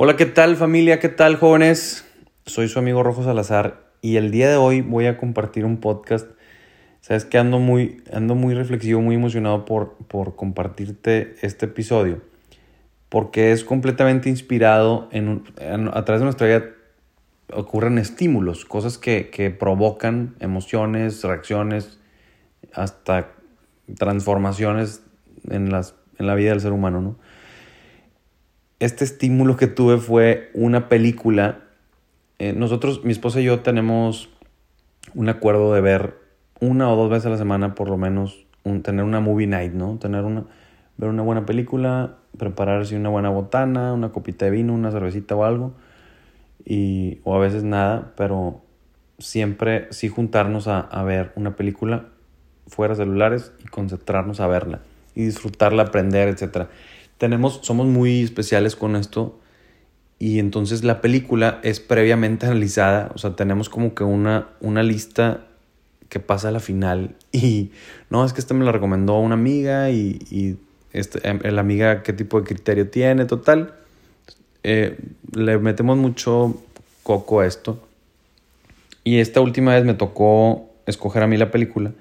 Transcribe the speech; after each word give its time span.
Hola, 0.00 0.14
¿qué 0.14 0.26
tal 0.26 0.54
familia? 0.54 1.00
¿Qué 1.00 1.08
tal 1.08 1.34
jóvenes? 1.34 2.06
Soy 2.46 2.68
su 2.68 2.78
amigo 2.78 3.02
Rojo 3.02 3.24
Salazar 3.24 3.90
y 4.00 4.14
el 4.14 4.30
día 4.30 4.48
de 4.48 4.54
hoy 4.54 4.80
voy 4.80 5.06
a 5.06 5.18
compartir 5.18 5.64
un 5.64 5.78
podcast. 5.78 6.30
Sabes 7.00 7.24
que 7.24 7.36
ando 7.36 7.58
muy, 7.58 8.04
ando 8.12 8.36
muy 8.36 8.54
reflexivo, 8.54 9.00
muy 9.00 9.16
emocionado 9.16 9.64
por, 9.64 9.94
por 10.06 10.36
compartirte 10.36 11.34
este 11.42 11.66
episodio, 11.66 12.22
porque 13.08 13.50
es 13.50 13.64
completamente 13.64 14.28
inspirado 14.28 15.08
en, 15.10 15.42
a 15.92 16.04
través 16.04 16.20
de 16.20 16.26
nuestra 16.26 16.46
vida 16.46 16.64
ocurren 17.52 17.98
estímulos, 17.98 18.64
cosas 18.66 18.98
que, 18.98 19.30
que 19.30 19.50
provocan 19.50 20.36
emociones, 20.38 21.24
reacciones, 21.24 21.98
hasta 22.72 23.32
transformaciones 23.96 25.02
en, 25.50 25.72
las, 25.72 25.96
en 26.20 26.28
la 26.28 26.36
vida 26.36 26.50
del 26.50 26.60
ser 26.60 26.70
humano, 26.70 27.00
¿no? 27.00 27.16
Este 28.80 29.04
estímulo 29.04 29.56
que 29.56 29.66
tuve 29.66 29.98
fue 29.98 30.50
una 30.54 30.88
película. 30.88 31.60
Eh, 32.38 32.52
nosotros, 32.52 33.04
mi 33.04 33.12
esposa 33.12 33.40
y 33.40 33.44
yo 33.44 33.60
tenemos 33.60 34.30
un 35.14 35.28
acuerdo 35.28 35.72
de 35.74 35.80
ver 35.80 36.14
una 36.60 36.90
o 36.92 36.96
dos 36.96 37.10
veces 37.10 37.26
a 37.26 37.30
la 37.30 37.38
semana 37.38 37.74
por 37.74 37.88
lo 37.88 37.96
menos, 37.96 38.44
tener 38.82 39.04
una 39.04 39.20
movie 39.20 39.46
night, 39.46 39.72
¿no? 39.72 39.98
Tener 39.98 40.24
una, 40.24 40.44
ver 40.96 41.08
una 41.10 41.22
buena 41.22 41.46
película, 41.46 42.16
prepararse 42.36 42.96
una 42.96 43.08
buena 43.08 43.30
botana, 43.30 43.92
una 43.92 44.10
copita 44.10 44.44
de 44.44 44.50
vino, 44.52 44.74
una 44.74 44.92
cervecita 44.92 45.34
o 45.34 45.44
algo. 45.44 45.72
Y, 46.64 47.20
o 47.24 47.34
a 47.34 47.38
veces 47.38 47.64
nada, 47.64 48.12
pero 48.16 48.60
siempre 49.18 49.88
sí 49.90 50.08
juntarnos 50.08 50.68
a, 50.68 50.80
a 50.80 51.02
ver 51.02 51.32
una 51.34 51.56
película 51.56 52.06
fuera 52.66 52.94
celulares 52.94 53.52
y 53.64 53.68
concentrarnos 53.68 54.40
a 54.40 54.46
verla 54.46 54.80
y 55.14 55.24
disfrutarla, 55.24 55.84
aprender, 55.84 56.28
etcétera 56.28 56.68
tenemos, 57.18 57.60
somos 57.62 57.86
muy 57.86 58.22
especiales 58.22 58.76
con 58.76 58.96
esto 58.96 59.38
y 60.18 60.38
entonces 60.38 60.84
la 60.84 61.00
película 61.00 61.60
es 61.62 61.80
previamente 61.80 62.46
analizada, 62.46 63.10
o 63.14 63.18
sea, 63.18 63.36
tenemos 63.36 63.68
como 63.68 63.94
que 63.94 64.04
una, 64.04 64.48
una 64.60 64.82
lista 64.82 65.46
que 66.08 66.20
pasa 66.20 66.48
a 66.48 66.52
la 66.52 66.60
final 66.60 67.16
y 67.32 67.70
no, 68.10 68.24
es 68.24 68.32
que 68.32 68.40
esta 68.40 68.54
me 68.54 68.64
la 68.64 68.72
recomendó 68.72 69.18
una 69.18 69.34
amiga 69.34 69.90
y, 69.90 70.18
y 70.30 70.56
este, 70.92 71.26
em, 71.28 71.40
la 71.42 71.60
amiga 71.60 72.02
qué 72.02 72.12
tipo 72.12 72.40
de 72.40 72.46
criterio 72.46 72.88
tiene, 72.88 73.24
total. 73.24 73.74
Eh, 74.62 74.98
le 75.34 75.58
metemos 75.58 75.96
mucho 75.96 76.60
coco 77.02 77.40
a 77.40 77.46
esto. 77.46 77.82
Y 79.04 79.18
esta 79.18 79.40
última 79.40 79.74
vez 79.74 79.84
me 79.84 79.94
tocó 79.94 80.70
escoger 80.86 81.22
a 81.22 81.26
mí 81.26 81.36
la 81.36 81.50
película. 81.50 81.92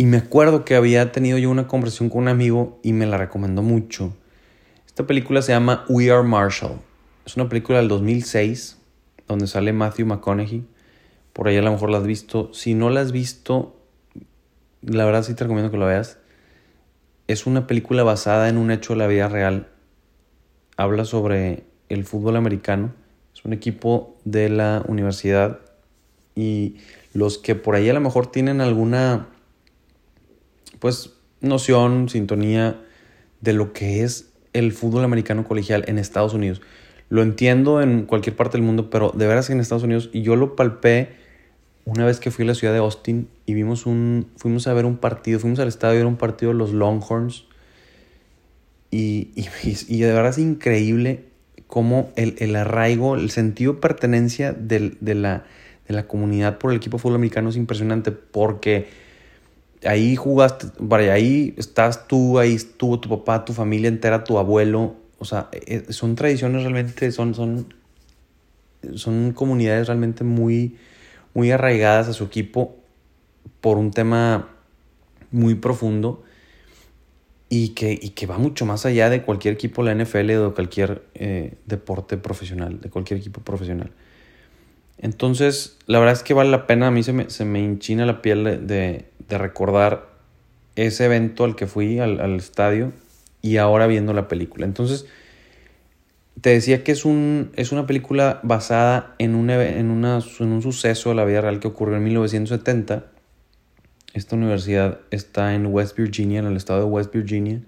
Y 0.00 0.06
me 0.06 0.16
acuerdo 0.16 0.64
que 0.64 0.76
había 0.76 1.12
tenido 1.12 1.36
yo 1.36 1.50
una 1.50 1.66
conversación 1.66 2.08
con 2.08 2.22
un 2.22 2.28
amigo 2.28 2.80
y 2.82 2.94
me 2.94 3.04
la 3.04 3.18
recomendó 3.18 3.60
mucho. 3.60 4.16
Esta 4.86 5.06
película 5.06 5.42
se 5.42 5.52
llama 5.52 5.84
We 5.90 6.10
Are 6.10 6.26
Marshall. 6.26 6.78
Es 7.26 7.36
una 7.36 7.50
película 7.50 7.80
del 7.80 7.88
2006 7.88 8.78
donde 9.28 9.46
sale 9.46 9.74
Matthew 9.74 10.06
McConaughey. 10.06 10.64
Por 11.34 11.48
ahí 11.48 11.58
a 11.58 11.60
lo 11.60 11.70
mejor 11.70 11.90
la 11.90 11.98
has 11.98 12.06
visto. 12.06 12.50
Si 12.54 12.72
no 12.72 12.88
la 12.88 13.02
has 13.02 13.12
visto, 13.12 13.76
la 14.80 15.04
verdad 15.04 15.22
sí 15.22 15.34
te 15.34 15.44
recomiendo 15.44 15.70
que 15.70 15.76
la 15.76 15.84
veas. 15.84 16.16
Es 17.28 17.44
una 17.44 17.66
película 17.66 18.02
basada 18.02 18.48
en 18.48 18.56
un 18.56 18.70
hecho 18.70 18.94
de 18.94 19.00
la 19.00 19.06
vida 19.06 19.28
real. 19.28 19.68
Habla 20.78 21.04
sobre 21.04 21.64
el 21.90 22.06
fútbol 22.06 22.36
americano. 22.36 22.94
Es 23.34 23.44
un 23.44 23.52
equipo 23.52 24.16
de 24.24 24.48
la 24.48 24.82
universidad 24.88 25.60
y 26.34 26.76
los 27.12 27.36
que 27.36 27.54
por 27.54 27.74
ahí 27.74 27.90
a 27.90 27.92
lo 27.92 28.00
mejor 28.00 28.28
tienen 28.28 28.62
alguna 28.62 29.28
pues 30.80 31.12
noción, 31.40 32.08
sintonía 32.08 32.80
de 33.40 33.52
lo 33.52 33.72
que 33.72 34.02
es 34.02 34.30
el 34.52 34.72
fútbol 34.72 35.04
americano 35.04 35.44
colegial 35.44 35.84
en 35.86 35.98
Estados 35.98 36.34
Unidos. 36.34 36.60
Lo 37.08 37.22
entiendo 37.22 37.80
en 37.80 38.06
cualquier 38.06 38.36
parte 38.36 38.56
del 38.56 38.66
mundo, 38.66 38.90
pero 38.90 39.12
de 39.14 39.26
veras 39.26 39.50
en 39.50 39.60
Estados 39.60 39.84
Unidos, 39.84 40.10
y 40.12 40.22
yo 40.22 40.36
lo 40.36 40.56
palpé 40.56 41.10
una 41.84 42.04
vez 42.04 42.20
que 42.20 42.30
fui 42.30 42.44
a 42.44 42.48
la 42.48 42.54
ciudad 42.54 42.72
de 42.72 42.78
Austin 42.78 43.28
y 43.46 43.54
vimos 43.54 43.86
un, 43.86 44.28
fuimos 44.36 44.66
a 44.66 44.74
ver 44.74 44.84
un 44.84 44.96
partido, 44.96 45.38
fuimos 45.38 45.58
al 45.60 45.68
estadio 45.68 45.94
a 45.94 45.98
ver 45.98 46.06
un 46.06 46.16
partido 46.16 46.52
de 46.52 46.58
los 46.58 46.72
Longhorns, 46.72 47.46
y, 48.92 49.30
y, 49.36 50.00
de 50.00 50.12
verdad 50.12 50.30
es 50.30 50.38
increíble 50.38 51.24
cómo 51.68 52.10
el, 52.16 52.34
el 52.38 52.56
arraigo, 52.56 53.14
el 53.14 53.30
sentido 53.30 53.74
de 53.74 53.78
pertenencia 53.78 54.52
de, 54.52 54.96
la, 55.14 55.44
de 55.86 55.94
la 55.94 56.08
comunidad 56.08 56.58
por 56.58 56.72
el 56.72 56.78
equipo 56.78 56.98
fútbol 56.98 57.14
americano 57.14 57.50
es 57.50 57.56
impresionante, 57.56 58.10
porque 58.10 58.88
ahí 59.84 60.16
jugaste, 60.16 60.68
vaya, 60.78 61.12
ahí 61.12 61.54
estás 61.56 62.06
tú, 62.06 62.38
ahí 62.38 62.54
estuvo 62.54 63.00
tu 63.00 63.08
papá, 63.08 63.44
tu 63.44 63.52
familia 63.52 63.88
entera, 63.88 64.24
tu 64.24 64.38
abuelo. 64.38 64.96
O 65.18 65.24
sea, 65.24 65.48
e, 65.52 65.84
e, 65.88 65.92
son 65.92 66.14
tradiciones 66.14 66.62
realmente, 66.62 67.12
son, 67.12 67.34
son, 67.34 67.74
son 68.94 69.32
comunidades 69.32 69.86
realmente 69.86 70.24
muy, 70.24 70.76
muy 71.34 71.50
arraigadas 71.50 72.08
a 72.08 72.12
su 72.12 72.24
equipo 72.24 72.76
por 73.60 73.78
un 73.78 73.90
tema 73.90 74.48
muy 75.30 75.54
profundo 75.54 76.22
y 77.48 77.70
que, 77.70 77.98
y 78.00 78.10
que 78.10 78.26
va 78.26 78.38
mucho 78.38 78.64
más 78.64 78.86
allá 78.86 79.10
de 79.10 79.22
cualquier 79.22 79.54
equipo 79.54 79.84
de 79.84 79.94
la 79.94 80.04
NFL 80.04 80.30
o 80.32 80.48
de 80.48 80.54
cualquier 80.54 81.02
eh, 81.14 81.54
deporte 81.66 82.16
profesional, 82.16 82.80
de 82.80 82.90
cualquier 82.90 83.18
equipo 83.18 83.40
profesional. 83.40 83.90
Entonces, 85.00 85.78
la 85.86 85.98
verdad 85.98 86.14
es 86.14 86.22
que 86.22 86.34
vale 86.34 86.50
la 86.50 86.66
pena, 86.66 86.88
a 86.88 86.90
mí 86.90 87.02
se 87.02 87.12
me, 87.12 87.30
se 87.30 87.44
me 87.44 87.60
hinchina 87.60 88.06
la 88.06 88.22
piel 88.22 88.44
de, 88.44 89.06
de 89.30 89.38
recordar 89.38 90.10
ese 90.76 91.06
evento 91.06 91.44
al 91.44 91.56
que 91.56 91.66
fui, 91.66 91.98
al, 91.98 92.36
estadio, 92.36 92.92
y 93.42 93.56
ahora 93.56 93.86
viendo 93.86 94.12
la 94.12 94.28
película. 94.28 94.66
Entonces, 94.66 95.06
te 96.40 96.50
decía 96.50 96.84
que 96.84 96.92
es, 96.92 97.04
un, 97.04 97.50
es 97.56 97.72
una 97.72 97.86
película 97.86 98.40
basada 98.42 99.14
en 99.18 99.34
un, 99.34 99.50
en, 99.50 99.90
una, 99.90 100.20
en 100.38 100.52
un 100.52 100.62
suceso 100.62 101.10
de 101.10 101.14
la 101.14 101.24
vida 101.24 101.40
real 101.40 101.60
que 101.60 101.68
ocurrió 101.68 101.96
en 101.96 102.04
1970. 102.04 103.06
Esta 104.12 104.36
universidad 104.36 105.00
está 105.10 105.54
en 105.54 105.66
West 105.66 105.96
Virginia, 105.96 106.40
en 106.40 106.46
el 106.46 106.56
estado 106.56 106.80
de 106.80 106.86
West 106.86 107.12
Virginia, 107.14 107.60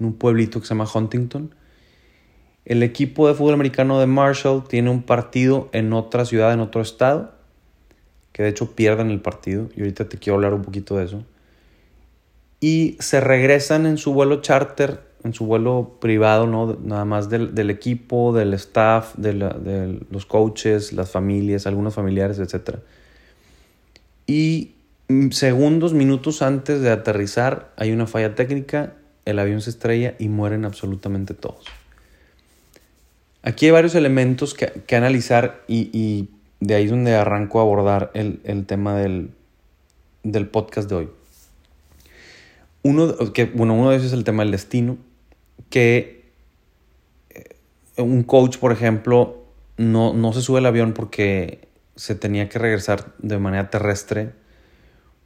en 0.00 0.06
un 0.06 0.14
pueblito 0.14 0.60
que 0.60 0.66
se 0.66 0.74
llama 0.74 0.88
Huntington. 0.92 1.54
El 2.66 2.82
equipo 2.82 3.26
de 3.26 3.34
fútbol 3.34 3.54
americano 3.54 3.98
de 3.98 4.06
Marshall 4.06 4.64
tiene 4.68 4.90
un 4.90 5.02
partido 5.02 5.70
en 5.72 5.94
otra 5.94 6.26
ciudad, 6.26 6.52
en 6.52 6.60
otro 6.60 6.82
estado 6.82 7.36
que 8.36 8.42
de 8.42 8.50
hecho 8.50 8.72
pierden 8.76 9.10
el 9.10 9.22
partido, 9.22 9.70
y 9.74 9.80
ahorita 9.80 10.10
te 10.10 10.18
quiero 10.18 10.34
hablar 10.34 10.52
un 10.52 10.60
poquito 10.60 10.98
de 10.98 11.06
eso. 11.06 11.24
Y 12.60 12.98
se 13.00 13.18
regresan 13.18 13.86
en 13.86 13.96
su 13.96 14.12
vuelo 14.12 14.42
charter, 14.42 15.00
en 15.24 15.32
su 15.32 15.46
vuelo 15.46 15.96
privado, 16.02 16.46
¿no? 16.46 16.76
Nada 16.84 17.06
más 17.06 17.30
del, 17.30 17.70
equipo, 17.70 18.34
del 18.34 18.52
staff, 18.52 19.14
de, 19.16 19.32
de, 19.32 20.00
los 20.10 20.26
coaches, 20.26 20.92
las 20.92 21.10
familias, 21.10 21.66
algunos 21.66 21.94
familiares, 21.94 22.38
etc. 22.38 22.80
Y 24.26 24.74
segundos, 25.30 25.94
minutos 25.94 26.42
antes 26.42 26.82
de 26.82 26.90
aterrizar, 26.90 27.72
hay 27.78 27.90
una 27.92 28.06
falla 28.06 28.34
técnica, 28.34 28.96
el 29.24 29.38
avión 29.38 29.62
se 29.62 29.70
estrella 29.70 30.14
y 30.18 30.28
mueren 30.28 30.66
absolutamente 30.66 31.32
todos. 31.32 31.64
Aquí 33.46 33.66
hay 33.66 33.70
varios 33.70 33.94
elementos 33.94 34.54
que, 34.54 34.72
que 34.88 34.96
analizar 34.96 35.62
y, 35.68 36.30
de 36.58 36.74
ahí 36.74 36.86
es 36.86 36.90
donde 36.90 37.14
arranco 37.14 37.60
a 37.60 37.62
abordar 37.62 38.10
el, 38.12 38.66
tema 38.66 38.96
del, 38.96 39.30
podcast 40.50 40.88
de 40.88 40.96
hoy. 40.96 41.08
Uno, 42.82 43.14
que, 43.32 43.44
bueno, 43.44 43.74
uno 43.74 43.90
de 43.90 43.98
esos 43.98 44.08
es 44.08 44.14
el 44.14 44.24
tema 44.24 44.42
del 44.42 44.50
destino, 44.50 44.98
que 45.70 46.24
eh, 47.30 47.54
un 47.98 48.24
coach, 48.24 48.58
por 48.58 48.72
ejemplo, 48.72 49.44
no, 49.76 50.12
no 50.12 50.32
se 50.32 50.42
sube 50.42 50.58
al 50.58 50.66
avión 50.66 50.92
porque 50.92 51.68
se 51.94 52.16
tenía 52.16 52.48
que 52.48 52.58
regresar 52.58 53.12
de 53.18 53.38
manera 53.38 53.70
terrestre. 53.70 54.32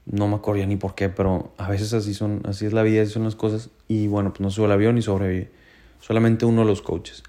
No 0.04 0.28
me 0.28 0.34
acuerdo 0.34 0.66
ni 0.66 0.76
por 0.76 0.94
qué, 0.94 1.08
pero 1.08 1.54
a 1.56 1.70
veces 1.70 1.94
así 1.94 2.12
son, 2.12 2.42
así 2.44 2.66
es 2.66 2.74
la 2.74 2.82
vida, 2.82 3.00
así 3.00 3.12
son 3.12 3.24
las 3.24 3.34
cosas. 3.34 3.70
Y 3.88 4.08
bueno, 4.08 4.28
pues 4.28 4.40
no 4.40 4.50
sube 4.50 4.66
al 4.66 4.72
avión 4.72 4.98
y 4.98 5.02
sobrevive. 5.02 5.50
Solamente 6.00 6.44
uno 6.44 6.60
de 6.60 6.66
los 6.66 6.82
coaches. 6.82 7.22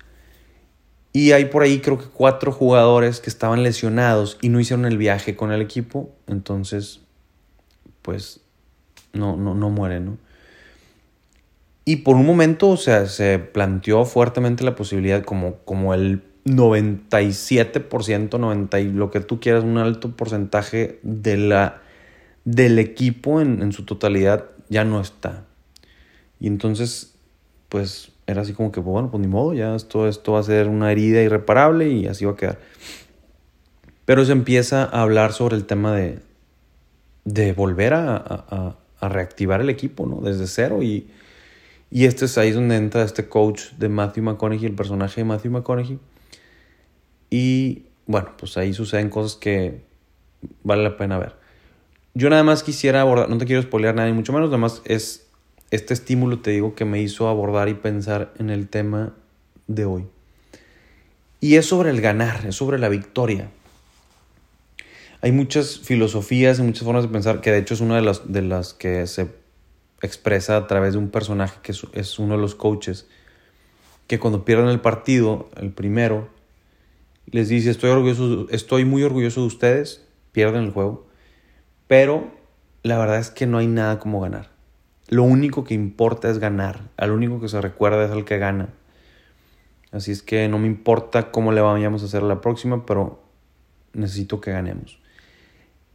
Y 1.14 1.34
hay 1.34 1.46
por 1.46 1.64
ahí 1.64 1.80
creo 1.80 1.98
que 1.98 2.06
cuatro 2.06 2.52
jugadores 2.52 3.20
que 3.20 3.30
estaban 3.30 3.64
lesionados 3.64 4.38
y 4.42 4.50
no 4.50 4.60
hicieron 4.60 4.86
el 4.86 4.98
viaje 4.98 5.36
con 5.36 5.52
el 5.52 5.62
equipo. 5.62 6.10
Entonces, 6.28 7.02
pues 8.02 8.40
no, 9.14 9.36
no, 9.36 9.54
no 9.54 9.70
mueren, 9.70 10.06
¿no? 10.06 10.18
Y 11.84 11.98
por 11.98 12.16
un 12.16 12.26
momento, 12.26 12.70
o 12.70 12.78
sea, 12.78 13.08
se 13.08 13.40
planteó 13.40 14.06
fuertemente 14.06 14.64
la 14.64 14.76
posibilidad 14.76 15.24
como, 15.24 15.58
como 15.66 15.94
el 15.94 16.24
97%, 16.46 18.40
90 18.40 18.80
y 18.80 18.92
lo 18.92 19.12
que 19.12 19.20
tú 19.20 19.40
quieras, 19.40 19.64
un 19.64 19.78
alto 19.78 20.16
porcentaje 20.16 21.00
de 21.04 21.38
la, 21.38 21.82
del 22.46 22.80
equipo 22.80 23.42
en, 23.42 23.62
en 23.62 23.72
su 23.74 23.84
totalidad 23.84 24.46
ya 24.70 24.86
no 24.86 25.02
está. 25.02 25.44
Y 26.40 26.48
entonces, 26.48 27.16
pues 27.68 28.11
era 28.28 28.42
así 28.42 28.54
como 28.54 28.72
que, 28.72 28.80
bueno, 28.80 29.10
pues 29.12 29.22
ni 29.22 29.28
modo, 29.28 29.54
ya 29.54 29.76
esto, 29.76 30.08
esto 30.08 30.34
va 30.34 30.40
a 30.40 30.44
ser 30.44 30.68
una 30.68 30.92
herida 30.92 31.22
irreparable 31.22 31.90
y 31.90 32.08
así 32.08 32.26
va 32.26 32.32
a 32.32 32.36
quedar. 32.36 32.60
Pero 34.06 34.26
se 34.26 34.32
empieza 34.32 34.84
a 34.84 35.02
hablar 35.02 35.34
sobre 35.34 35.56
el 35.56 35.66
tema 35.66 35.96
de, 35.96 36.20
de 37.26 37.54
volver 37.54 37.94
a, 37.94 38.16
a, 38.16 39.10
reactivar 39.10 39.62
el 39.62 39.70
equipo, 39.70 40.06
¿no? 40.06 40.22
Desde 40.22 40.46
cero 40.46 40.84
y, 40.84 41.10
Y 41.90 42.06
este 42.06 42.26
es 42.26 42.38
ahí 42.38 42.52
donde 42.52 42.76
entra 42.76 43.04
este 43.04 43.28
coach 43.28 43.72
de 43.78 43.90
Matthew 43.90 44.24
McConaughey, 44.24 44.66
el 44.68 44.76
personaje 44.76 45.22
de 45.22 45.26
Matthew 45.26 45.52
McConaughey. 45.52 46.00
Y 47.32 47.86
bueno, 48.06 48.30
pues 48.38 48.58
ahí 48.58 48.74
suceden 48.74 49.10
cosas 49.10 49.38
que 49.38 49.82
vale 50.64 50.84
la 50.84 50.98
pena 50.98 51.18
ver. 51.18 51.36
Yo 52.14 52.30
nada 52.30 52.44
más 52.44 52.62
quisiera 52.62 53.02
abordar, 53.02 53.30
no 53.30 53.38
te 53.38 53.46
quiero 53.46 53.62
spoilear 53.62 53.96
nada, 53.96 54.08
ni 54.08 54.14
mucho 54.14 54.34
menos, 54.34 54.50
nada 54.50 54.58
más 54.58 54.82
es 54.86 55.31
este 55.72 55.94
estímulo, 55.94 56.40
te 56.40 56.52
digo, 56.52 56.76
que 56.76 56.86
me 56.86 57.02
hizo 57.02 57.30
abordar 57.30 57.70
y 57.70 57.74
pensar 57.74 58.34
en 58.38 58.50
el 58.50 58.68
tema 58.68 59.14
de 59.68 59.86
hoy. 59.86 60.06
Y 61.40 61.56
es 61.56 61.66
sobre 61.66 61.90
el 61.90 62.02
ganar, 62.02 62.46
es 62.46 62.56
sobre 62.56 62.78
la 62.78 62.90
victoria. 62.90 63.50
Hay 65.22 65.32
muchas 65.32 65.80
filosofías 65.80 66.60
y 66.60 66.64
muchas 66.64 66.84
formas 66.84 67.04
de 67.04 67.10
pensar, 67.10 67.42
que 67.42 67.52
de 67.52 67.60
hecho 67.60 67.74
es 67.74 67.82
una 67.82 67.96
de 67.96 68.02
las, 68.02 68.32
de 68.32 68.42
las 68.42 68.74
que 68.74 69.08
se 69.08 69.28
expresa 70.02 70.58
a 70.58 70.68
través 70.68 70.94
de 70.94 71.00
un 71.00 71.10
personaje 71.10 71.60
que 71.64 71.72
es, 71.72 72.20
uno 72.20 72.36
de 72.36 72.42
los 72.42 72.54
coaches, 72.54 73.08
que 74.08 74.20
cuando 74.20 74.44
pierden 74.44 74.68
el 74.68 74.82
partido, 74.82 75.50
el 75.56 75.72
primero, 75.72 76.30
les 77.28 77.48
dice, 77.48 77.70
estoy, 77.70 77.92
orgulloso, 77.92 78.48
estoy 78.50 78.84
muy 78.84 79.04
orgulloso 79.04 79.42
de 79.42 79.48
ustedes, 79.48 80.06
pierden 80.34 80.64
el 80.64 80.72
juego, 80.72 81.08
pero 81.88 82.30
la 82.84 82.98
verdad 82.98 83.20
es 83.20 83.30
que 83.30 83.46
no 83.46 83.58
hay 83.58 83.68
nada 83.68 84.00
como 84.00 84.20
ganar. 84.20 84.51
Lo 85.12 85.24
único 85.24 85.66
que 85.66 85.74
importa 85.74 86.30
es 86.30 86.40
ganar, 86.40 86.90
al 86.96 87.12
único 87.12 87.42
que 87.42 87.50
se 87.50 87.60
recuerda 87.60 88.06
es 88.06 88.12
al 88.12 88.24
que 88.24 88.38
gana. 88.38 88.70
Así 89.92 90.12
es 90.12 90.24
que 90.24 90.48
no 90.48 90.58
me 90.58 90.68
importa 90.68 91.32
cómo 91.32 91.52
le 91.52 91.60
vayamos 91.60 92.02
a 92.02 92.06
hacer 92.06 92.24
la 92.24 92.40
próxima, 92.40 92.86
pero 92.86 93.22
necesito 93.92 94.40
que 94.40 94.54
ganemos. 94.54 95.00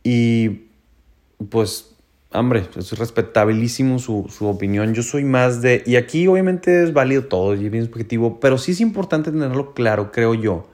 Y 0.05 0.67
pues, 1.49 1.97
hombre, 2.31 2.67
es 2.77 2.99
respetabilísimo 2.99 3.99
su, 3.99 4.27
su, 4.29 4.49
opinión. 4.49 4.93
Yo 4.93 5.03
soy 5.03 5.25
más 5.25 5.63
de... 5.63 5.83
Y 5.87 5.97
aquí 5.97 6.29
obviamente 6.29 6.83
es 6.83 6.93
válido 6.93 7.25
todo 7.25 7.55
y 7.55 7.65
es 7.65 7.71
bien 7.71 7.87
subjetivo, 7.87 8.39
pero 8.39 8.59
sí 8.59 8.73
es 8.73 8.83
importante 8.83 9.33
tenerlo 9.33 9.73
claro, 9.73 10.13
creo 10.13 10.35
yo. 10.35 10.69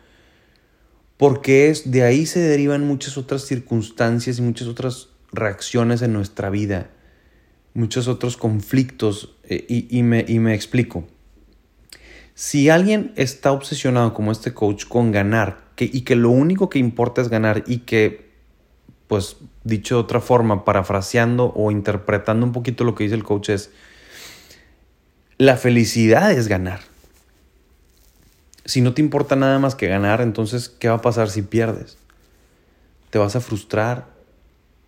Porque 1.16 1.70
es, 1.70 1.92
de 1.92 2.02
ahí 2.02 2.26
se 2.26 2.40
derivan 2.40 2.88
muchas 2.88 3.16
otras 3.16 3.42
circunstancias 3.42 4.40
y 4.40 4.42
muchas 4.42 4.66
otras 4.66 5.10
reacciones 5.30 6.02
en 6.02 6.12
nuestra 6.12 6.50
vida, 6.50 6.90
muchos 7.74 8.08
otros 8.08 8.36
conflictos. 8.36 9.34
Eh, 9.44 9.64
y, 9.68 9.98
y, 9.98 10.02
me, 10.02 10.24
y 10.26 10.38
me 10.38 10.54
explico. 10.54 11.04
Si 12.34 12.70
alguien 12.70 13.12
está 13.16 13.52
obsesionado 13.52 14.14
como 14.14 14.32
este 14.32 14.54
coach 14.54 14.86
con 14.86 15.12
ganar 15.12 15.62
que, 15.76 15.84
y 15.84 16.02
que 16.02 16.16
lo 16.16 16.30
único 16.30 16.70
que 16.70 16.78
importa 16.78 17.20
es 17.20 17.28
ganar 17.28 17.64
y 17.66 17.78
que, 17.78 18.30
pues 19.06 19.36
dicho 19.64 19.96
de 19.96 20.00
otra 20.00 20.20
forma, 20.20 20.64
parafraseando 20.64 21.52
o 21.54 21.70
interpretando 21.70 22.46
un 22.46 22.52
poquito 22.52 22.84
lo 22.84 22.94
que 22.94 23.04
dice 23.04 23.16
el 23.16 23.24
coach 23.24 23.50
es, 23.50 23.70
la 25.38 25.56
felicidad 25.56 26.32
es 26.32 26.48
ganar. 26.48 26.80
Si 28.64 28.80
no 28.80 28.94
te 28.94 29.02
importa 29.02 29.36
nada 29.36 29.58
más 29.58 29.74
que 29.74 29.88
ganar, 29.88 30.20
entonces, 30.20 30.68
¿qué 30.68 30.88
va 30.88 30.96
a 30.96 31.02
pasar 31.02 31.28
si 31.30 31.42
pierdes? 31.42 31.98
Te 33.10 33.18
vas 33.18 33.34
a 33.34 33.40
frustrar, 33.40 34.06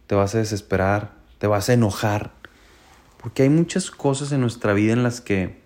te 0.06 0.14
vas 0.14 0.34
a 0.34 0.38
desesperar, 0.38 1.12
te 1.38 1.46
vas 1.46 1.68
a 1.68 1.72
enojar, 1.72 2.32
porque 3.24 3.44
hay 3.44 3.48
muchas 3.48 3.90
cosas 3.90 4.32
en 4.32 4.42
nuestra 4.42 4.74
vida 4.74 4.92
en 4.92 5.02
las 5.02 5.22
que 5.22 5.56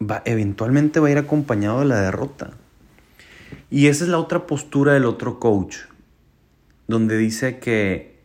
va, 0.00 0.22
eventualmente 0.24 0.98
va 0.98 1.08
a 1.08 1.10
ir 1.10 1.18
acompañado 1.18 1.80
de 1.80 1.84
la 1.84 2.00
derrota. 2.00 2.52
Y 3.70 3.88
esa 3.88 4.04
es 4.04 4.08
la 4.08 4.18
otra 4.18 4.46
postura 4.46 4.94
del 4.94 5.04
otro 5.04 5.38
coach, 5.38 5.76
donde 6.88 7.18
dice 7.18 7.58
que 7.58 8.18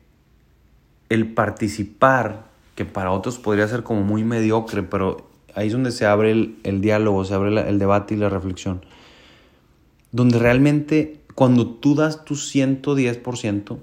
el 1.09 1.33
participar, 1.33 2.45
que 2.75 2.85
para 2.85 3.11
otros 3.11 3.39
podría 3.39 3.67
ser 3.67 3.83
como 3.83 4.03
muy 4.03 4.23
mediocre, 4.23 4.83
pero 4.83 5.29
ahí 5.53 5.67
es 5.67 5.73
donde 5.73 5.91
se 5.91 6.05
abre 6.05 6.31
el, 6.31 6.79
diálogo, 6.79 7.25
se 7.25 7.33
abre 7.33 7.59
el 7.67 7.77
debate 7.77 8.13
y 8.13 8.17
la 8.17 8.29
reflexión, 8.29 8.85
donde 10.13 10.39
realmente 10.39 11.19
cuando 11.35 11.67
tú 11.67 11.93
das 11.93 12.23
tu 12.23 12.35
110%, 12.35 13.77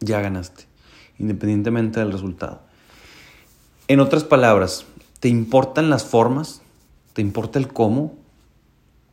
ya 0.00 0.22
ganaste, 0.22 0.64
independientemente 1.18 2.00
del 2.00 2.12
resultado. 2.12 2.62
En 3.88 4.00
otras 4.00 4.24
palabras, 4.24 4.86
¿Te 5.24 5.30
importan 5.30 5.88
las 5.88 6.04
formas? 6.04 6.60
¿Te 7.14 7.22
importa 7.22 7.58
el 7.58 7.68
cómo? 7.68 8.14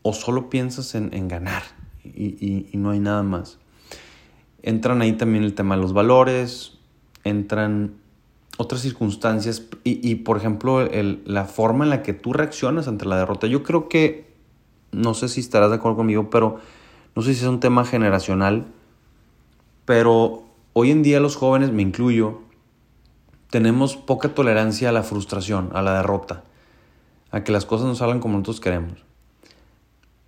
¿O 0.01 0.11
solo 0.11 0.49
piensas 0.49 0.93
en, 0.93 1.29
ganar 1.29 1.63
y, 2.03 2.67
no 2.73 2.89
hay 2.89 2.99
nada 2.99 3.23
más? 3.23 3.59
Entran 4.61 5.01
ahí 5.01 5.13
también 5.13 5.45
el 5.45 5.53
tema 5.53 5.77
de 5.77 5.81
los 5.81 5.93
valores, 5.93 6.73
entran 7.23 7.93
otras 8.57 8.81
circunstancias 8.81 9.63
y, 9.85 10.15
por 10.15 10.35
ejemplo, 10.35 10.85
la 11.23 11.45
forma 11.45 11.85
en 11.85 11.91
la 11.91 12.03
que 12.03 12.11
tú 12.11 12.33
reaccionas 12.33 12.89
ante 12.89 13.05
la 13.05 13.15
derrota. 13.15 13.47
Yo 13.47 13.63
creo 13.63 13.87
que, 13.87 14.33
no 14.91 15.13
sé 15.13 15.29
si 15.29 15.39
estarás 15.39 15.69
de 15.69 15.77
acuerdo 15.77 15.95
conmigo, 15.95 16.29
pero 16.29 16.59
no 17.15 17.21
sé 17.21 17.33
si 17.33 17.39
es 17.39 17.47
un 17.47 17.61
tema 17.61 17.85
generacional, 17.85 18.65
pero 19.85 20.43
hoy 20.73 20.91
en 20.91 21.03
día 21.03 21.19
los 21.19 21.35
jóvenes, 21.35 21.71
me 21.71 21.81
incluyo, 21.81 22.41
tenemos 23.49 23.97
poca 23.97 24.33
tolerancia 24.33 24.89
a 24.89 24.91
la 24.91 25.03
frustración, 25.03 25.69
a 25.73 25.81
la 25.81 25.97
derrota, 25.97 26.43
a 27.31 27.43
que 27.43 27.51
las 27.51 27.65
cosas 27.65 27.87
no 27.87 27.95
salgan 27.95 28.19
como 28.19 28.35
nosotros 28.37 28.61
queremos. 28.61 29.03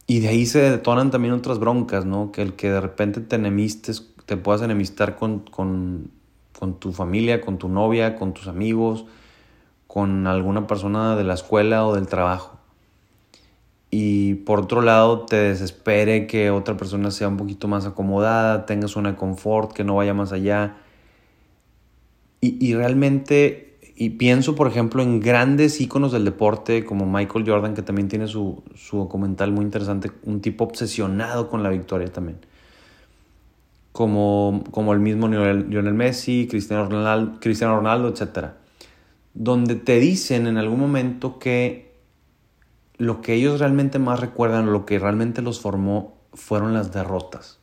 Y 0.06 0.20
de 0.20 0.28
ahí 0.28 0.46
se 0.46 0.60
detonan 0.60 1.12
también 1.12 1.34
otras 1.34 1.60
broncas, 1.60 2.06
¿no? 2.06 2.32
Que 2.32 2.42
el 2.42 2.54
que 2.54 2.70
de 2.70 2.82
repente 2.82 3.22
te 3.22 3.38
enemistes, 3.38 4.12
te 4.26 4.36
puedas 4.36 4.62
enemistar 4.62 5.16
con, 5.16 5.40
con, 5.40 6.12
con 6.60 6.80
tu 6.80 6.92
familia, 6.92 7.40
con 7.40 7.58
tu 7.58 7.70
novia, 7.70 8.16
con 8.16 8.34
tus 8.34 8.48
amigos, 8.48 9.06
con 9.88 10.28
alguna 10.28 10.68
persona 10.68 11.16
de 11.16 11.24
la 11.24 11.36
escuela 11.36 11.86
o 11.88 11.96
del 11.96 12.08
trabajo. 12.08 12.53
Y 14.34 14.36
por 14.36 14.62
otro 14.62 14.82
lado, 14.82 15.28
te 15.28 15.36
desespere 15.36 16.26
que 16.26 16.50
otra 16.50 16.76
persona 16.76 17.12
sea 17.12 17.28
un 17.28 17.38
poquito 17.38 17.68
más 17.68 17.86
acomodada, 17.86 18.66
tenga 18.66 18.88
zona 18.88 19.16
confort, 19.16 19.74
que 19.74 19.84
no 19.84 19.96
vaya 19.96 20.16
más 20.16 20.32
allá 20.32 20.78
y, 22.46 22.74
realmente, 22.74 23.78
y 23.96 24.10
pienso 24.12 24.56
por 24.56 24.68
ejemplo 24.68 25.02
en 25.02 25.22
grandes 25.22 25.80
íconos 25.80 26.12
del 26.12 26.26
deporte 26.26 26.84
como 26.84 27.06
Michael 27.06 27.46
Jordan, 27.48 27.74
que 27.74 27.84
también 27.84 28.10
tiene 28.10 28.28
su, 28.28 28.64
documental 28.92 29.54
muy 29.54 29.64
interesante, 29.64 30.12
un 30.24 30.42
tipo 30.42 30.66
obsesionado 30.66 31.50
con 31.50 31.64
la 31.64 31.70
victoria 31.70 32.12
también. 32.12 32.40
Como, 33.94 34.64
como 34.72 34.92
el 34.92 35.00
mismo 35.00 35.28
Lionel 35.30 35.94
Messi, 35.94 36.48
Cristiano 36.50 36.90
Ronaldo, 36.90 37.40
Cristiano 37.40 37.78
Ronaldo, 37.78 38.10
etc. 38.10 38.48
Donde 39.34 39.76
te 39.76 40.00
dicen 40.00 40.48
en 40.48 40.58
algún 40.58 40.80
momento 40.82 41.40
que 41.40 41.93
lo 42.98 43.22
que 43.22 43.34
ellos 43.34 43.60
realmente 43.60 44.00
más 44.00 44.20
recuerdan, 44.20 44.72
lo 44.72 44.86
que 44.86 45.00
realmente 45.00 45.42
los 45.42 45.60
formó, 45.60 46.16
fueron 46.34 46.74
las 46.74 46.92
derrotas 46.92 47.60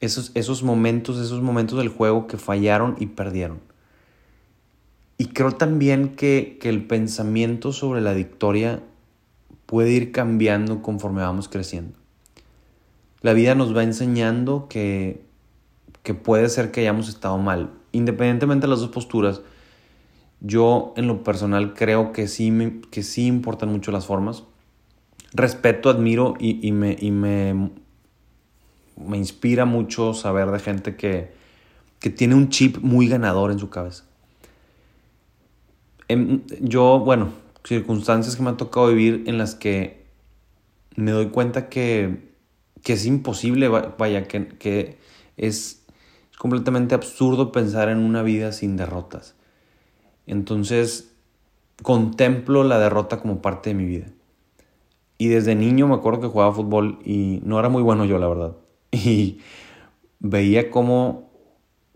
esos, 0.00 0.30
esos 0.34 0.62
momentos, 0.62 1.18
esos 1.18 1.42
momentos 1.42 1.78
del 1.78 1.88
juego 1.88 2.26
que 2.26 2.36
fallaron 2.36 2.96
y 2.98 3.06
perdieron. 3.06 3.60
Y 5.18 5.26
creo 5.26 5.52
también 5.52 6.16
que, 6.16 6.58
el 6.62 6.86
pensamiento 6.86 7.72
sobre 7.72 8.00
la 8.00 8.12
victoria 8.12 8.82
puede 9.64 9.90
ir 9.92 10.12
cambiando 10.12 10.82
conforme 10.82 11.22
vamos 11.22 11.48
creciendo. 11.48 11.96
La 13.22 13.32
vida 13.32 13.54
nos 13.54 13.74
va 13.74 13.82
enseñando 13.82 14.66
que, 14.68 15.22
que 16.02 16.14
puede 16.14 16.48
ser 16.48 16.70
que 16.70 16.80
hayamos 16.80 17.08
estado 17.08 17.38
mal. 17.38 17.70
Independientemente 17.92 18.66
de 18.66 18.70
las 18.70 18.80
dos 18.80 18.90
posturas, 18.90 19.40
yo 20.40 20.92
en 20.96 21.06
lo 21.06 21.24
personal 21.24 21.74
creo 21.74 22.12
que 22.12 22.28
sí, 22.28 22.80
que 22.90 23.02
sí 23.02 23.26
importan 23.26 23.70
mucho 23.70 23.92
las 23.92 24.06
formas. 24.06 24.44
Respeto, 25.32 25.90
admiro 25.90 26.34
y, 26.38 26.72
me, 26.72 26.96
y 26.98 27.10
me 27.10 27.70
me 28.96 29.18
inspira 29.18 29.64
mucho 29.64 30.14
saber 30.14 30.50
de 30.50 30.58
gente 30.58 30.96
que, 30.96 31.32
que 32.00 32.10
tiene 32.10 32.34
un 32.34 32.48
chip 32.48 32.78
muy 32.78 33.08
ganador 33.08 33.50
en 33.50 33.58
su 33.58 33.68
cabeza. 33.68 34.04
Em, 36.08 36.42
yo, 36.60 37.00
bueno, 37.00 37.30
circunstancias 37.64 38.36
que 38.36 38.42
me 38.42 38.48
han 38.48 38.56
tocado 38.56 38.88
vivir 38.88 39.24
en 39.26 39.38
las 39.38 39.54
que 39.54 40.06
me 40.96 41.10
doy 41.10 41.28
cuenta 41.28 41.68
que, 41.68 42.32
que 42.82 42.94
es 42.94 43.04
imposible, 43.06 43.68
vaya, 43.68 44.26
que, 44.26 44.48
que 44.48 44.98
es 45.36 45.84
completamente 46.38 46.94
absurdo 46.94 47.52
pensar 47.52 47.88
en 47.88 47.98
una 47.98 48.22
vida 48.22 48.52
sin 48.52 48.76
derrotas. 48.76 49.35
Entonces, 50.26 51.14
contemplo 51.82 52.64
la 52.64 52.78
derrota 52.78 53.20
como 53.20 53.42
parte 53.42 53.70
de 53.70 53.74
mi 53.74 53.84
vida. 53.84 54.06
Y 55.18 55.28
desde 55.28 55.54
niño 55.54 55.88
me 55.88 55.94
acuerdo 55.94 56.20
que 56.20 56.26
jugaba 56.28 56.52
fútbol 56.52 56.98
y 57.04 57.40
no 57.44 57.58
era 57.58 57.68
muy 57.68 57.82
bueno 57.82 58.04
yo, 58.04 58.18
la 58.18 58.28
verdad. 58.28 58.56
y 58.90 59.38
veía 60.20 60.70
cómo 60.70 61.30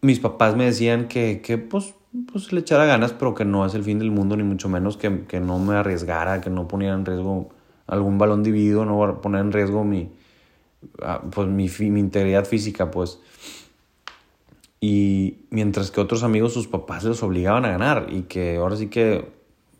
mis 0.02 0.20
papás 0.20 0.56
me 0.56 0.64
decían 0.64 1.08
que, 1.08 1.40
que 1.42 1.58
pues, 1.58 1.94
pues 2.32 2.52
le 2.52 2.60
echara 2.60 2.86
ganas, 2.86 3.12
pero 3.12 3.34
que 3.34 3.44
no 3.44 3.66
es 3.66 3.74
el 3.74 3.84
fin 3.84 3.98
del 3.98 4.10
mundo, 4.10 4.36
ni 4.36 4.42
mucho 4.42 4.68
menos 4.68 4.96
que, 4.96 5.26
que 5.26 5.40
no 5.40 5.58
me 5.58 5.74
arriesgara, 5.74 6.40
que 6.40 6.50
no 6.50 6.68
ponía 6.68 6.92
en 6.92 7.04
riesgo 7.04 7.50
algún 7.86 8.18
balón 8.18 8.42
dividido, 8.42 8.84
no 8.84 9.20
poner 9.20 9.42
en 9.42 9.52
riesgo 9.52 9.84
mi, 9.84 10.10
ah, 11.02 11.22
pues, 11.30 11.48
mi, 11.48 11.68
mi 11.90 12.00
integridad 12.00 12.44
física, 12.44 12.90
pues. 12.90 13.20
Y 14.80 15.44
mientras 15.50 15.90
que 15.90 16.00
otros 16.00 16.22
amigos, 16.22 16.54
sus 16.54 16.66
papás 16.66 17.04
los 17.04 17.22
obligaban 17.22 17.66
a 17.66 17.70
ganar 17.70 18.06
y 18.10 18.22
que 18.22 18.56
ahora 18.56 18.76
sí 18.76 18.86
que, 18.86 19.30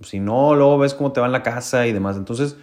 si 0.03 0.21
no, 0.21 0.55
luego 0.55 0.79
ves 0.79 0.93
cómo 0.93 1.13
te 1.13 1.21
va 1.21 1.27
en 1.27 1.33
la 1.33 1.43
casa 1.43 1.87
y 1.87 1.93
demás. 1.93 2.19
Entonces, 2.19 2.57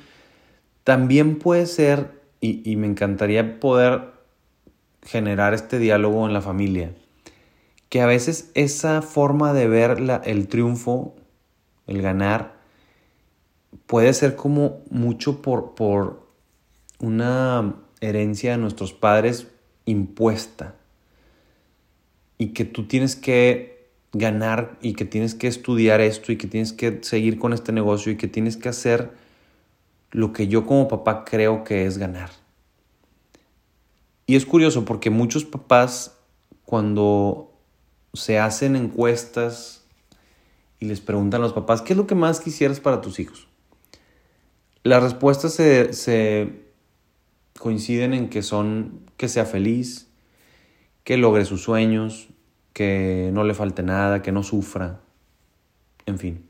también 0.83 1.39
puede 1.39 1.65
ser, 1.65 2.21
y, 2.39 2.75
me 2.75 2.85
encantaría 2.85 3.59
poder 3.59 4.13
generar 5.01 5.55
este 5.55 5.79
diálogo 5.79 6.27
en 6.27 6.33
la 6.33 6.41
familia, 6.41 6.93
que 7.89 8.01
a 8.01 8.05
veces 8.05 8.51
esa 8.53 9.01
forma 9.01 9.53
de 9.53 9.67
ver 9.67 9.97
el 10.25 10.47
triunfo, 10.47 11.15
el 11.87 12.03
ganar, 12.03 12.57
puede 13.87 14.13
ser 14.13 14.35
como 14.35 14.83
mucho 14.91 15.41
por, 15.41 15.73
por 15.73 16.27
una 16.99 17.75
herencia 17.99 18.51
de 18.51 18.57
nuestros 18.57 18.93
padres 18.93 19.47
impuesta 19.85 20.76
y 22.37 22.49
que 22.49 22.65
tú 22.65 22.87
tienes 22.87 23.15
que 23.15 23.89
ganar 24.13 24.77
y 24.81 24.93
que 24.93 25.05
tienes 25.05 25.35
que 25.35 25.47
estudiar 25.47 26.01
esto 26.01 26.31
y 26.31 26.37
que 26.37 26.47
tienes 26.47 26.73
que 26.73 26.99
seguir 27.01 27.39
con 27.39 27.53
este 27.53 27.71
negocio 27.71 28.11
y 28.11 28.17
que 28.17 28.27
tienes 28.27 28.57
que 28.57 28.69
hacer 28.69 29.11
lo 30.11 30.33
que 30.33 30.47
yo 30.47 30.65
como 30.65 30.87
papá 30.87 31.25
creo 31.25 31.63
que 31.63 31.85
es 31.85 31.97
ganar. 31.97 32.29
Y 34.25 34.35
es 34.35 34.45
curioso 34.45 34.85
porque 34.85 35.09
muchos 35.09 35.45
papás 35.45 36.17
cuando 36.65 37.53
se 38.13 38.39
hacen 38.39 38.75
encuestas 38.75 39.85
y 40.79 40.85
les 40.85 41.01
preguntan 41.01 41.41
a 41.41 41.45
los 41.45 41.53
papás, 41.53 41.81
¿qué 41.81 41.93
es 41.93 41.97
lo 41.97 42.07
que 42.07 42.15
más 42.15 42.39
quisieras 42.39 42.79
para 42.79 43.01
tus 43.01 43.19
hijos? 43.19 43.47
Las 44.83 45.03
respuestas 45.03 45.53
se, 45.53 45.93
se 45.93 46.67
coinciden 47.57 48.13
en 48.13 48.29
que 48.29 48.41
son 48.41 49.01
que 49.17 49.27
sea 49.27 49.45
feliz, 49.45 50.06
que 51.07 51.15
logre 51.15 51.45
sus 51.45 51.61
sueños, 51.61 52.27
que 52.73 53.29
no 53.31 53.45
le 53.45 53.53
falte 53.53 53.81
nada, 53.81 54.21
que 54.21 54.33
no 54.33 54.43
sufra, 54.43 54.99
en 56.05 56.19
fin. 56.19 56.49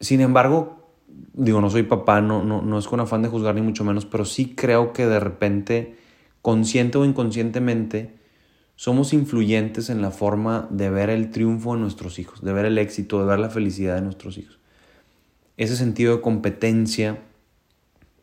Sin 0.00 0.20
embargo, 0.20 0.90
digo, 1.32 1.60
no 1.60 1.70
soy 1.70 1.84
papá, 1.84 2.20
no, 2.20 2.42
no, 2.42 2.62
no 2.62 2.76
es 2.76 2.88
con 2.88 2.98
afán 2.98 3.22
de 3.22 3.28
juzgar 3.28 3.54
ni 3.54 3.60
mucho 3.60 3.84
menos, 3.84 4.04
pero 4.04 4.24
sí 4.24 4.56
creo 4.56 4.92
que 4.92 5.06
de 5.06 5.20
repente, 5.20 5.96
consciente 6.42 6.98
o 6.98 7.04
inconscientemente, 7.04 8.16
somos 8.74 9.12
influyentes 9.12 9.88
en 9.88 10.02
la 10.02 10.10
forma 10.10 10.66
de 10.68 10.90
ver 10.90 11.08
el 11.08 11.30
triunfo 11.30 11.74
de 11.74 11.82
nuestros 11.82 12.18
hijos, 12.18 12.42
de 12.42 12.52
ver 12.52 12.64
el 12.64 12.78
éxito, 12.78 13.20
de 13.20 13.26
ver 13.26 13.38
la 13.38 13.48
felicidad 13.48 13.94
de 13.94 14.02
nuestros 14.02 14.38
hijos. 14.38 14.58
Ese 15.56 15.76
sentido 15.76 16.16
de 16.16 16.20
competencia, 16.20 17.22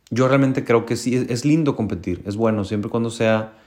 yo 0.09 0.27
realmente 0.27 0.65
creo 0.65 0.85
que 0.85 0.97
sí, 0.97 1.25
es 1.29 1.45
lindo 1.45 1.77
competir, 1.77 2.21
es 2.25 2.35
bueno, 2.35 2.65
siempre 2.65 2.91
cuando 2.91 3.09
sea 3.09 3.62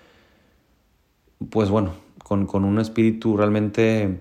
pues 1.50 1.71
bueno, 1.71 1.95
con, 2.23 2.64
un 2.64 2.78
espíritu 2.81 3.37
realmente 3.37 4.21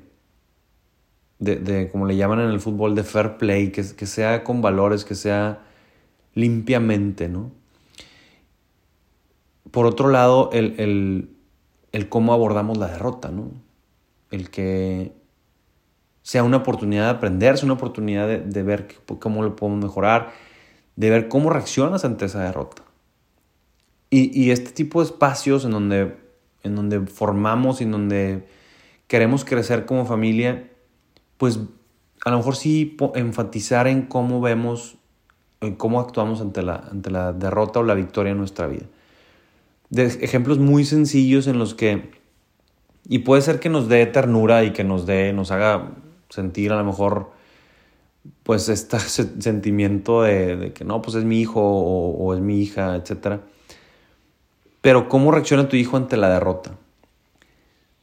de, 1.39 1.89
como 1.91 2.05
le 2.05 2.15
llaman 2.15 2.39
en 2.39 2.49
el 2.49 2.59
fútbol, 2.59 2.95
de 2.95 3.03
fair 3.03 3.37
play, 3.37 3.71
que, 3.71 3.83
que 3.95 4.05
sea 4.05 4.43
con 4.43 4.61
valores, 4.61 5.05
que 5.05 5.15
sea 5.15 5.63
limpiamente, 6.35 7.29
¿no? 7.29 7.51
Por 9.71 9.85
otro 9.85 10.09
lado, 10.09 10.51
el, 10.53 11.29
cómo 12.09 12.33
abordamos 12.33 12.77
la 12.77 12.87
derrota, 12.87 13.29
¿no? 13.29 13.51
El 14.31 14.49
que 14.49 15.13
sea 16.21 16.43
una 16.43 16.57
oportunidad 16.57 17.05
de 17.05 17.09
aprender, 17.09 17.57
sea 17.57 17.65
una 17.65 17.73
oportunidad 17.73 18.27
de, 18.27 18.63
ver 18.63 18.87
cómo 19.19 19.43
lo 19.43 19.55
podemos 19.55 19.83
mejorar, 19.83 20.31
de 20.95 21.09
ver 21.09 21.27
cómo 21.27 21.49
reaccionas 21.49 22.05
ante 22.05 22.25
esa 22.25 22.43
derrota. 22.43 22.83
Y, 24.09 24.39
y 24.39 24.51
este 24.51 24.71
tipo 24.71 25.01
de 25.01 25.07
espacios 25.07 25.65
en 25.65 25.71
donde 25.71 26.24
en 26.65 26.75
donde 26.75 27.01
formamos 27.01 27.79
en 27.79 27.91
donde 27.91 28.47
queremos 29.07 29.45
crecer 29.45 29.85
como 29.85 30.05
familia, 30.05 30.69
pues 31.37 31.59
a 32.25 32.31
lo 32.31 32.37
mejor 32.37 32.55
sí 32.55 32.97
enfatizar 33.13 33.87
en 33.87 34.03
cómo 34.03 34.41
vemos, 34.41 34.97
en 35.61 35.75
cómo 35.75 35.99
actuamos 35.99 36.41
ante 36.41 36.63
la, 36.63 36.75
ante 36.91 37.11
la 37.11 37.33
derrota 37.33 37.79
o 37.79 37.83
la 37.83 37.93
victoria 37.93 38.31
en 38.31 38.39
nuestra 38.39 38.67
vida. 38.67 38.85
De 39.89 40.05
ejemplos 40.05 40.57
muy 40.57 40.85
sencillos 40.85 41.45
en 41.47 41.59
los 41.59 41.75
que, 41.75 42.09
y 43.07 43.19
puede 43.19 43.43
ser 43.43 43.59
que 43.59 43.69
nos 43.69 43.87
dé 43.87 44.05
ternura 44.07 44.63
y 44.63 44.71
que 44.71 44.83
nos 44.83 45.05
dé, 45.05 45.31
nos 45.33 45.51
haga 45.51 45.91
sentir 46.29 46.71
a 46.71 46.77
lo 46.77 46.83
mejor, 46.83 47.31
pues 48.41 48.69
este 48.69 48.97
sentimiento 48.99 50.23
de, 50.23 50.71
que 50.73 50.83
no, 50.83 51.03
pues 51.03 51.15
es 51.15 51.23
mi 51.25 51.39
hijo 51.39 51.61
o, 51.61 52.17
o 52.17 52.33
es 52.33 52.41
mi 52.41 52.59
hija, 52.59 52.95
etcétera 52.95 53.41
pero 54.85 55.09
¿cómo 55.09 55.31
reacciona 55.31 55.67
tu 55.67 55.77
hijo 55.77 55.97
ante 55.97 56.15
la 56.15 56.29
derrota? 56.29 56.77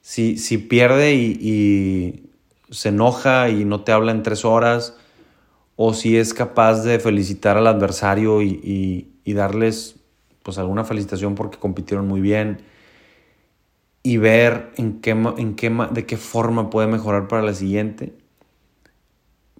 Si, 0.00 0.36
si 0.36 0.58
pierde 0.58 1.14
y, 1.14 2.28
se 2.72 2.88
enoja 2.88 3.50
y 3.50 3.64
no 3.64 3.82
te 3.84 3.92
habla 3.92 4.10
en 4.10 4.24
tres 4.24 4.44
horas, 4.44 4.96
o 5.76 5.94
si 5.94 6.16
es 6.16 6.34
capaz 6.34 6.82
de 6.82 6.98
felicitar 6.98 7.56
al 7.56 7.68
adversario 7.68 8.42
y, 8.42 9.14
darles 9.24 9.94
pues 10.42 10.58
alguna 10.58 10.82
felicitación 10.82 11.36
porque 11.36 11.56
compitieron 11.56 12.08
muy 12.08 12.20
bien 12.20 12.62
y 14.02 14.16
ver 14.16 14.72
en 14.76 15.00
qué, 15.00 15.10
en 15.10 15.54
qué, 15.54 15.70
de 15.92 16.04
qué 16.04 16.16
forma 16.16 16.68
puede 16.68 16.88
mejorar 16.88 17.28
para 17.28 17.42
la 17.42 17.54
siguiente. 17.54 18.12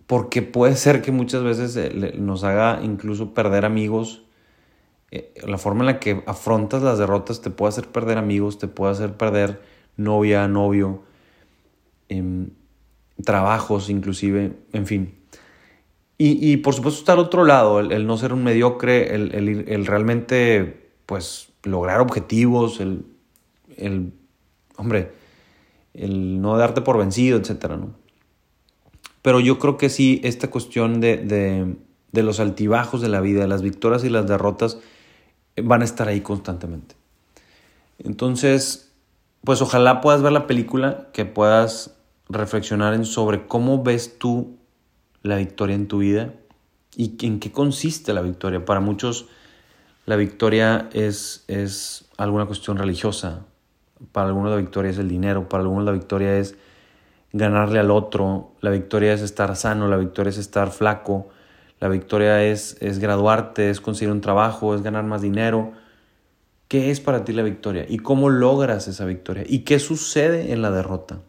Porque 0.08 0.42
puede 0.42 0.74
ser 0.74 1.02
que 1.02 1.12
muchas 1.12 1.44
veces 1.44 1.76
eh, 1.76 2.14
nos 2.18 2.42
haga 2.42 2.80
incluso 2.82 3.32
perder 3.32 3.64
amigos 3.64 4.24
eh, 5.14 5.34
la 5.46 5.58
forma 5.58 5.80
en 5.80 5.86
la 5.86 6.00
que 6.00 6.22
afrontas 6.26 6.82
las 6.82 6.96
derrotas 6.96 7.42
te 7.42 7.50
puede 7.50 7.68
hacer 7.68 7.86
perder 7.88 8.16
amigos, 8.16 8.58
te 8.58 8.66
puede 8.66 8.92
hacer 8.92 9.12
perder 9.12 9.60
novia, 9.98 10.48
novio, 10.48 11.02
em, 12.08 12.48
trabajos 13.22 13.90
inclusive, 13.90 14.54
en 14.72 14.86
fin. 14.86 15.14
Y, 16.24 16.58
por 16.58 16.72
supuesto 16.72 17.00
está 17.00 17.14
al 17.14 17.18
otro 17.18 17.44
lado, 17.44 17.80
el, 17.80 18.06
no 18.06 18.16
ser 18.16 18.32
un 18.32 18.44
mediocre, 18.44 19.12
el, 19.12 19.86
realmente 19.86 20.92
pues 21.04 21.48
lograr 21.64 22.00
objetivos, 22.00 22.78
el, 22.78 23.04
el, 23.76 24.12
hombre, 24.76 25.10
el 25.94 26.40
no 26.40 26.56
darte 26.56 26.80
por 26.80 26.96
vencido, 26.96 27.38
etc. 27.38 27.70
¿no? 27.70 27.96
Pero 29.20 29.40
yo 29.40 29.58
creo 29.58 29.76
que 29.76 29.88
sí, 29.88 30.20
esta 30.22 30.48
cuestión 30.48 31.00
de, 31.00 31.16
de, 31.16 31.74
de 32.12 32.22
los 32.22 32.38
altibajos 32.38 33.00
de 33.00 33.08
la 33.08 33.20
vida, 33.20 33.40
de 33.40 33.48
las 33.48 33.62
victorias 33.62 34.04
y 34.04 34.08
las 34.08 34.28
derrotas, 34.28 34.78
van 35.56 35.82
a 35.82 35.84
estar 35.84 36.08
ahí 36.08 36.20
constantemente. 36.20 36.94
Entonces, 37.98 38.92
pues 39.44 39.60
ojalá 39.62 40.00
puedas 40.00 40.22
ver 40.22 40.32
la 40.32 40.46
película, 40.46 41.08
que 41.12 41.24
puedas 41.24 41.96
reflexionar 42.28 42.94
en 42.94 43.04
sobre 43.04 43.46
cómo 43.46 43.82
ves 43.82 44.18
tú 44.18 44.56
la 45.22 45.36
victoria 45.36 45.74
en 45.74 45.88
tu 45.88 45.98
vida 45.98 46.34
y 46.96 47.16
en 47.26 47.40
qué 47.40 47.52
consiste 47.52 48.12
la 48.12 48.22
victoria. 48.22 48.64
Para 48.64 48.80
muchos 48.80 49.26
la 50.06 50.16
victoria 50.16 50.88
es, 50.92 51.44
es 51.48 52.08
alguna 52.16 52.46
cuestión 52.46 52.76
religiosa, 52.76 53.46
para 54.10 54.28
algunos 54.28 54.50
la 54.50 54.56
victoria 54.56 54.90
es 54.90 54.98
el 54.98 55.08
dinero, 55.08 55.48
para 55.48 55.62
algunos 55.62 55.84
la 55.84 55.92
victoria 55.92 56.38
es 56.38 56.56
ganarle 57.32 57.78
al 57.78 57.90
otro, 57.90 58.52
la 58.60 58.70
victoria 58.70 59.12
es 59.12 59.22
estar 59.22 59.54
sano, 59.56 59.88
la 59.88 59.96
victoria 59.96 60.30
es 60.30 60.38
estar 60.38 60.70
flaco, 60.70 61.28
la 61.82 61.88
victoria 61.88 62.44
es, 62.44 62.76
es 62.78 63.00
graduarte, 63.00 63.68
es 63.68 63.80
conseguir 63.80 64.12
un 64.12 64.20
trabajo, 64.20 64.76
es 64.76 64.82
ganar 64.82 65.02
más 65.02 65.20
dinero. 65.20 65.72
¿Qué 66.68 66.92
es 66.92 67.00
para 67.00 67.24
ti 67.24 67.32
la 67.32 67.42
victoria? 67.42 67.86
¿Y 67.88 67.98
cómo 67.98 68.30
logras 68.30 68.86
esa 68.86 69.04
victoria? 69.04 69.42
¿Y 69.48 69.64
qué 69.64 69.80
sucede 69.80 70.52
en 70.52 70.62
la 70.62 70.70
derrota? 70.70 71.22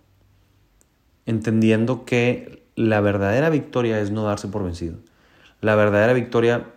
Entendiendo 1.26 2.06
que 2.06 2.68
la 2.76 3.02
verdadera 3.02 3.50
victoria 3.50 4.00
es 4.00 4.12
no 4.12 4.26
darse 4.26 4.48
por 4.48 4.64
vencido. 4.64 5.00
La 5.60 5.74
verdadera 5.74 6.14
victoria, 6.14 6.68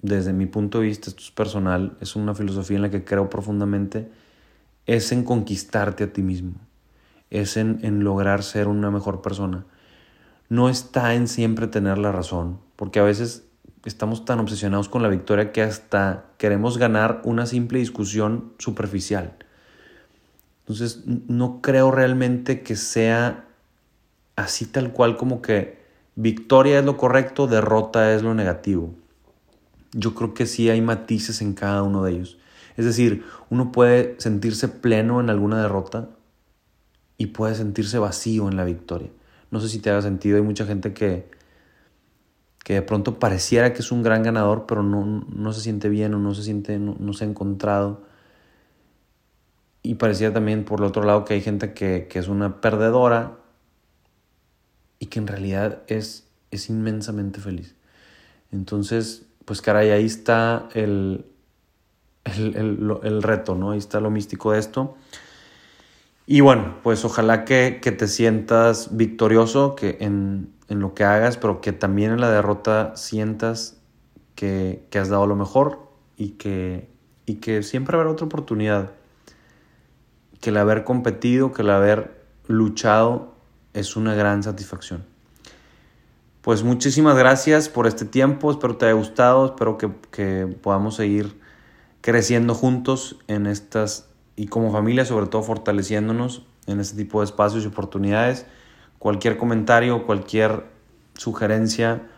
desde 0.00 0.32
mi 0.32 0.46
punto 0.46 0.80
de 0.80 0.86
vista, 0.86 1.10
esto 1.10 1.22
es 1.22 1.30
personal, 1.30 1.98
es 2.00 2.16
una 2.16 2.34
filosofía 2.34 2.76
en 2.76 2.82
la 2.84 2.90
que 2.90 3.04
creo 3.04 3.28
profundamente, 3.28 4.08
es 4.86 5.12
en 5.12 5.24
conquistarte 5.24 6.04
a 6.04 6.12
ti 6.14 6.22
mismo, 6.22 6.54
es 7.28 7.58
en, 7.58 7.80
en 7.82 8.02
lograr 8.02 8.42
ser 8.42 8.66
una 8.66 8.90
mejor 8.90 9.20
persona. 9.20 9.66
No 10.50 10.68
está 10.68 11.14
en 11.14 11.28
siempre 11.28 11.68
tener 11.68 11.96
la 11.96 12.12
razón, 12.12 12.58
porque 12.74 12.98
a 12.98 13.04
veces 13.04 13.46
estamos 13.84 14.24
tan 14.24 14.40
obsesionados 14.40 14.88
con 14.88 15.02
la 15.02 15.08
victoria 15.08 15.52
que 15.52 15.62
hasta 15.62 16.26
queremos 16.38 16.76
ganar 16.76 17.22
una 17.24 17.46
simple 17.46 17.78
discusión 17.78 18.52
superficial. 18.58 19.36
Entonces, 20.60 21.04
no 21.06 21.60
creo 21.62 21.92
realmente 21.92 22.62
que 22.62 22.74
sea 22.74 23.46
así 24.36 24.66
tal 24.66 24.92
cual 24.92 25.16
como 25.16 25.40
que 25.40 25.78
victoria 26.16 26.80
es 26.80 26.84
lo 26.84 26.96
correcto, 26.96 27.46
derrota 27.46 28.12
es 28.12 28.22
lo 28.22 28.34
negativo. 28.34 28.92
Yo 29.92 30.14
creo 30.14 30.34
que 30.34 30.46
sí 30.46 30.68
hay 30.68 30.80
matices 30.80 31.42
en 31.42 31.54
cada 31.54 31.84
uno 31.84 32.02
de 32.02 32.12
ellos. 32.12 32.38
Es 32.76 32.84
decir, 32.84 33.24
uno 33.50 33.70
puede 33.70 34.16
sentirse 34.18 34.66
pleno 34.66 35.20
en 35.20 35.30
alguna 35.30 35.62
derrota 35.62 36.08
y 37.18 37.26
puede 37.26 37.54
sentirse 37.54 37.98
vacío 37.98 38.48
en 38.48 38.56
la 38.56 38.64
victoria. 38.64 39.10
No 39.50 39.60
sé 39.60 39.68
si 39.68 39.78
te 39.80 39.90
haga 39.90 40.02
sentido, 40.02 40.36
hay 40.36 40.42
mucha 40.42 40.64
gente 40.66 40.92
que, 40.92 41.30
que 42.64 42.74
de 42.74 42.82
pronto 42.82 43.18
pareciera 43.18 43.72
que 43.72 43.80
es 43.80 43.92
un 43.92 44.02
gran 44.02 44.22
ganador, 44.22 44.66
pero 44.66 44.82
no, 44.82 45.04
no 45.04 45.52
se 45.52 45.60
siente 45.60 45.88
bien 45.88 46.14
o 46.14 46.18
no 46.18 46.34
se 46.34 46.42
siente, 46.42 46.78
no, 46.78 47.12
se 47.12 47.24
ha 47.24 47.28
encontrado. 47.28 48.02
y 49.82 49.94
parecía 49.94 50.32
también 50.32 50.64
por 50.64 50.80
el 50.80 50.86
otro 50.86 51.02
lado 51.02 51.24
que 51.24 51.34
hay 51.34 51.40
gente 51.40 51.72
que, 51.72 52.06
que 52.08 52.18
es 52.18 52.28
una 52.28 52.60
perdedora 52.60 53.38
y 54.98 55.06
que 55.06 55.18
en 55.18 55.26
realidad 55.26 55.82
es, 55.88 56.28
es 56.50 56.70
inmensamente 56.70 57.40
feliz. 57.40 57.74
Entonces, 58.52 59.26
pues 59.44 59.62
caray, 59.62 59.90
ahí 59.90 60.04
está 60.04 60.68
el, 60.74 61.24
el, 62.24 63.22
reto, 63.22 63.54
¿no? 63.54 63.72
Ahí 63.72 63.78
está 63.78 64.00
lo 64.00 64.10
místico 64.10 64.52
de 64.52 64.58
esto. 64.58 64.96
Y 66.32 66.42
bueno, 66.42 66.76
pues 66.84 67.04
ojalá 67.04 67.44
que, 67.44 67.80
te 67.82 68.06
sientas 68.06 68.96
victorioso 68.96 69.74
que 69.74 69.96
en, 69.98 70.52
lo 70.68 70.94
que 70.94 71.02
hagas, 71.02 71.36
pero 71.36 71.60
que 71.60 71.72
también 71.72 72.12
en 72.12 72.20
la 72.20 72.30
derrota 72.30 72.92
sientas 72.94 73.80
que, 74.36 74.86
has 74.94 75.08
dado 75.08 75.26
lo 75.26 75.34
mejor 75.34 75.88
y 76.16 76.34
que, 76.34 76.88
y 77.26 77.40
que 77.40 77.64
siempre 77.64 77.96
habrá 77.96 78.10
otra 78.10 78.26
oportunidad. 78.26 78.92
Que 80.40 80.50
el 80.50 80.58
haber 80.58 80.84
competido, 80.84 81.50
que 81.52 81.62
el 81.62 81.70
haber 81.70 82.22
luchado 82.46 83.34
es 83.74 83.96
una 83.96 84.14
gran 84.14 84.44
satisfacción. 84.44 85.04
Pues 86.42 86.62
muchísimas 86.62 87.18
gracias 87.18 87.68
por 87.68 87.88
este 87.88 88.04
tiempo, 88.04 88.52
espero 88.52 88.76
te 88.76 88.86
haya 88.86 88.94
gustado, 88.94 89.46
espero 89.46 89.78
que, 89.78 89.90
que 90.12 90.46
podamos 90.62 90.94
seguir 90.94 91.40
creciendo 92.02 92.54
juntos 92.54 93.18
en 93.26 93.48
estas 93.48 94.09
y 94.36 94.46
como 94.46 94.72
familia 94.72 95.04
sobre 95.04 95.26
todo 95.26 95.42
fortaleciéndonos 95.42 96.46
en 96.66 96.80
este 96.80 96.96
tipo 96.96 97.20
de 97.20 97.26
espacios 97.26 97.64
y 97.64 97.66
oportunidades. 97.66 98.46
Cualquier 98.98 99.36
comentario, 99.36 100.06
cualquier 100.06 100.64
sugerencia, 101.14 102.08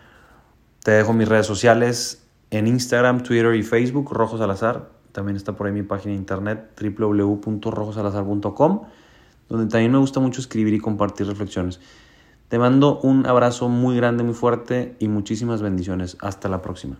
te 0.83 0.93
dejo 0.93 1.13
mis 1.13 1.29
redes 1.29 1.47
sociales 1.47 2.25
en 2.51 2.67
Instagram, 2.67 3.23
Twitter 3.23 3.55
y 3.55 3.63
Facebook, 3.63 4.11
Rojo 4.13 4.39
Salazar. 4.39 4.91
También 5.13 5.37
está 5.37 5.55
por 5.55 5.67
ahí 5.67 5.73
mi 5.73 5.83
página 5.83 6.13
de 6.13 6.19
internet 6.19 6.71
www.rojosalazar.com, 6.81 8.83
donde 9.49 9.71
también 9.71 9.93
me 9.93 9.99
gusta 9.99 10.21
mucho 10.21 10.41
escribir 10.41 10.73
y 10.75 10.81
compartir 10.81 11.27
reflexiones. 11.27 11.81
Te 12.49 12.59
mando 12.59 12.99
un 13.01 13.27
abrazo 13.27 13.69
muy 13.69 13.97
grande, 13.97 14.25
muy 14.25 14.35
fuerte 14.35 14.97
y 14.99 15.09
muchísimas 15.09 15.63
bendiciones. 15.63 16.17
Hasta 16.21 16.49
la 16.49 16.61
próxima. 16.61 16.99